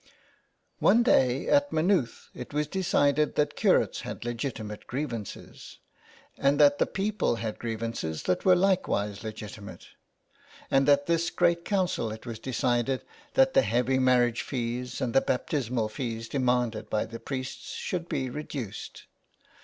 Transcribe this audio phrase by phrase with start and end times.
[0.79, 5.77] One day at Maynooth it was decided that curates had legitimate grievances,
[6.39, 9.89] and that the people had grievances that were likewise legitimate.
[10.71, 13.03] And at this great council it was decided
[13.35, 18.27] that the heavy marriage fees and the baptismal fees demanded by the priests should be
[18.27, 19.03] reduced.